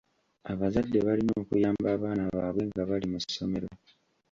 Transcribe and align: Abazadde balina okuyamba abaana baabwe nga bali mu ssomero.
Abazadde 0.51 0.97
balina 1.07 1.33
okuyamba 1.43 1.87
abaana 1.97 2.23
baabwe 2.35 2.63
nga 2.69 2.83
bali 2.89 3.07
mu 3.13 3.19
ssomero. 3.23 3.67